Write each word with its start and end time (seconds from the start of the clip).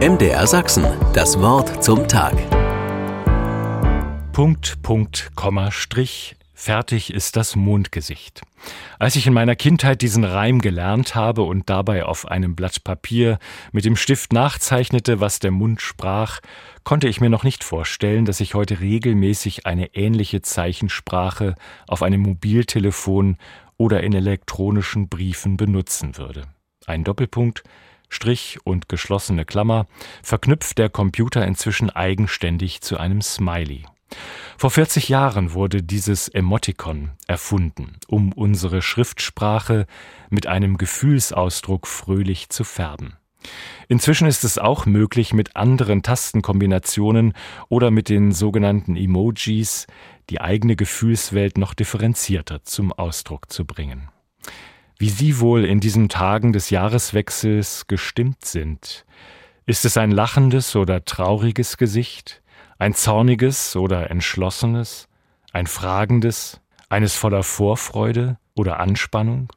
MDR 0.00 0.44
Sachsen, 0.48 0.84
das 1.14 1.38
Wort 1.38 1.82
zum 1.82 2.08
Tag. 2.08 2.34
Punkt, 4.32 4.82
Punkt, 4.82 5.30
Komma, 5.36 5.70
Strich, 5.70 6.34
fertig 6.52 7.14
ist 7.14 7.36
das 7.36 7.54
Mondgesicht. 7.54 8.42
Als 8.98 9.14
ich 9.14 9.28
in 9.28 9.32
meiner 9.32 9.54
Kindheit 9.54 10.02
diesen 10.02 10.24
Reim 10.24 10.60
gelernt 10.60 11.14
habe 11.14 11.42
und 11.42 11.70
dabei 11.70 12.04
auf 12.04 12.26
einem 12.26 12.56
Blatt 12.56 12.82
Papier 12.82 13.38
mit 13.70 13.84
dem 13.84 13.94
Stift 13.94 14.32
nachzeichnete, 14.32 15.20
was 15.20 15.38
der 15.38 15.52
Mund 15.52 15.80
sprach, 15.80 16.40
konnte 16.82 17.06
ich 17.06 17.20
mir 17.20 17.30
noch 17.30 17.44
nicht 17.44 17.62
vorstellen, 17.62 18.24
dass 18.24 18.40
ich 18.40 18.54
heute 18.54 18.80
regelmäßig 18.80 19.64
eine 19.64 19.94
ähnliche 19.94 20.42
Zeichensprache 20.42 21.54
auf 21.86 22.02
einem 22.02 22.20
Mobiltelefon 22.20 23.36
oder 23.76 24.02
in 24.02 24.12
elektronischen 24.12 25.08
Briefen 25.08 25.56
benutzen 25.56 26.18
würde. 26.18 26.42
Ein 26.84 27.04
Doppelpunkt, 27.04 27.62
Strich 28.08 28.58
und 28.64 28.88
geschlossene 28.88 29.44
Klammer 29.44 29.86
verknüpft 30.22 30.78
der 30.78 30.88
Computer 30.88 31.46
inzwischen 31.46 31.90
eigenständig 31.90 32.80
zu 32.80 32.96
einem 32.96 33.22
Smiley. 33.22 33.84
Vor 34.56 34.70
40 34.70 35.08
Jahren 35.08 35.52
wurde 35.52 35.82
dieses 35.82 36.28
Emoticon 36.28 37.10
erfunden, 37.26 37.96
um 38.06 38.32
unsere 38.32 38.82
Schriftsprache 38.82 39.86
mit 40.30 40.46
einem 40.46 40.78
Gefühlsausdruck 40.78 41.86
fröhlich 41.86 42.48
zu 42.50 42.64
färben. 42.64 43.16
Inzwischen 43.88 44.26
ist 44.26 44.44
es 44.44 44.58
auch 44.58 44.86
möglich, 44.86 45.34
mit 45.34 45.56
anderen 45.56 46.02
Tastenkombinationen 46.02 47.34
oder 47.68 47.90
mit 47.90 48.08
den 48.08 48.32
sogenannten 48.32 48.96
Emojis 48.96 49.86
die 50.30 50.40
eigene 50.40 50.76
Gefühlswelt 50.76 51.58
noch 51.58 51.74
differenzierter 51.74 52.62
zum 52.64 52.92
Ausdruck 52.92 53.52
zu 53.52 53.66
bringen. 53.66 54.08
Wie 55.04 55.10
Sie 55.10 55.38
wohl 55.38 55.66
in 55.66 55.80
diesen 55.80 56.08
Tagen 56.08 56.54
des 56.54 56.70
Jahreswechsels 56.70 57.88
gestimmt 57.88 58.42
sind. 58.46 59.04
Ist 59.66 59.84
es 59.84 59.98
ein 59.98 60.10
lachendes 60.10 60.74
oder 60.76 61.04
trauriges 61.04 61.76
Gesicht? 61.76 62.40
Ein 62.78 62.94
zorniges 62.94 63.76
oder 63.76 64.10
entschlossenes? 64.10 65.10
Ein 65.52 65.66
fragendes? 65.66 66.62
Eines 66.88 67.16
voller 67.16 67.42
Vorfreude 67.42 68.38
oder 68.54 68.80
Anspannung? 68.80 69.52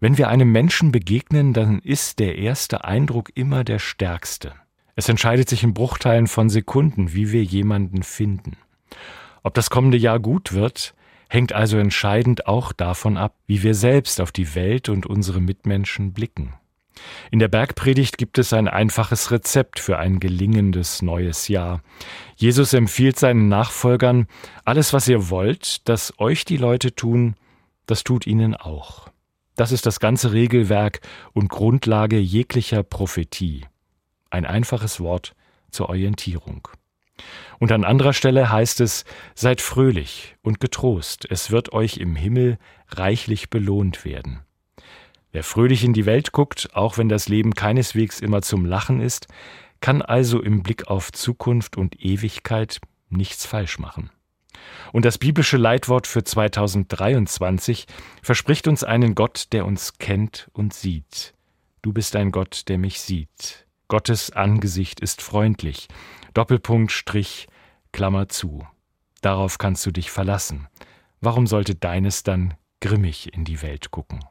Wenn 0.00 0.18
wir 0.18 0.26
einem 0.26 0.50
Menschen 0.50 0.90
begegnen, 0.90 1.52
dann 1.52 1.78
ist 1.78 2.18
der 2.18 2.38
erste 2.38 2.82
Eindruck 2.82 3.30
immer 3.36 3.62
der 3.62 3.78
stärkste. 3.78 4.52
Es 4.96 5.08
entscheidet 5.08 5.48
sich 5.48 5.62
in 5.62 5.74
Bruchteilen 5.74 6.26
von 6.26 6.50
Sekunden, 6.50 7.12
wie 7.14 7.30
wir 7.30 7.44
jemanden 7.44 8.02
finden. 8.02 8.56
Ob 9.44 9.54
das 9.54 9.70
kommende 9.70 9.96
Jahr 9.96 10.18
gut 10.18 10.52
wird, 10.52 10.92
hängt 11.32 11.54
also 11.54 11.78
entscheidend 11.78 12.46
auch 12.46 12.72
davon 12.72 13.16
ab, 13.16 13.34
wie 13.46 13.62
wir 13.62 13.74
selbst 13.74 14.20
auf 14.20 14.32
die 14.32 14.54
Welt 14.54 14.90
und 14.90 15.06
unsere 15.06 15.40
Mitmenschen 15.40 16.12
blicken. 16.12 16.52
In 17.30 17.38
der 17.38 17.48
Bergpredigt 17.48 18.18
gibt 18.18 18.36
es 18.36 18.52
ein 18.52 18.68
einfaches 18.68 19.30
Rezept 19.30 19.80
für 19.80 19.96
ein 19.96 20.20
gelingendes 20.20 21.00
neues 21.00 21.48
Jahr. 21.48 21.82
Jesus 22.36 22.74
empfiehlt 22.74 23.18
seinen 23.18 23.48
Nachfolgern, 23.48 24.26
alles, 24.66 24.92
was 24.92 25.08
ihr 25.08 25.30
wollt, 25.30 25.88
dass 25.88 26.12
euch 26.18 26.44
die 26.44 26.58
Leute 26.58 26.94
tun, 26.94 27.34
das 27.86 28.04
tut 28.04 28.26
ihnen 28.26 28.54
auch. 28.54 29.08
Das 29.56 29.72
ist 29.72 29.86
das 29.86 30.00
ganze 30.00 30.32
Regelwerk 30.32 31.00
und 31.32 31.48
Grundlage 31.48 32.18
jeglicher 32.18 32.82
Prophetie. 32.82 33.64
Ein 34.28 34.44
einfaches 34.44 35.00
Wort 35.00 35.34
zur 35.70 35.88
Orientierung. 35.88 36.68
Und 37.58 37.70
an 37.72 37.84
anderer 37.84 38.12
Stelle 38.12 38.50
heißt 38.50 38.80
es, 38.80 39.04
seid 39.34 39.60
fröhlich 39.60 40.36
und 40.42 40.60
getrost, 40.60 41.26
es 41.30 41.50
wird 41.50 41.72
euch 41.72 41.98
im 41.98 42.16
Himmel 42.16 42.58
reichlich 42.88 43.50
belohnt 43.50 44.04
werden. 44.04 44.40
Wer 45.30 45.44
fröhlich 45.44 45.84
in 45.84 45.94
die 45.94 46.06
Welt 46.06 46.32
guckt, 46.32 46.70
auch 46.74 46.98
wenn 46.98 47.08
das 47.08 47.28
Leben 47.28 47.54
keineswegs 47.54 48.20
immer 48.20 48.42
zum 48.42 48.66
Lachen 48.66 49.00
ist, 49.00 49.28
kann 49.80 50.02
also 50.02 50.42
im 50.42 50.62
Blick 50.62 50.88
auf 50.88 51.12
Zukunft 51.12 51.76
und 51.76 52.04
Ewigkeit 52.04 52.80
nichts 53.08 53.46
falsch 53.46 53.78
machen. 53.78 54.10
Und 54.92 55.04
das 55.04 55.18
biblische 55.18 55.56
Leitwort 55.56 56.06
für 56.06 56.22
2023 56.22 57.86
verspricht 58.22 58.68
uns 58.68 58.84
einen 58.84 59.14
Gott, 59.14 59.48
der 59.52 59.64
uns 59.64 59.98
kennt 59.98 60.50
und 60.52 60.74
sieht. 60.74 61.34
Du 61.80 61.92
bist 61.92 62.14
ein 62.14 62.30
Gott, 62.30 62.68
der 62.68 62.78
mich 62.78 63.00
sieht. 63.00 63.66
Gottes 63.92 64.30
Angesicht 64.30 65.00
ist 65.00 65.20
freundlich. 65.20 65.86
Doppelpunkt, 66.32 66.92
Strich, 66.92 67.46
Klammer 67.92 68.30
zu. 68.30 68.66
Darauf 69.20 69.58
kannst 69.58 69.84
du 69.84 69.90
dich 69.90 70.10
verlassen. 70.10 70.66
Warum 71.20 71.46
sollte 71.46 71.74
deines 71.74 72.22
dann 72.22 72.54
grimmig 72.80 73.34
in 73.34 73.44
die 73.44 73.60
Welt 73.60 73.90
gucken? 73.90 74.24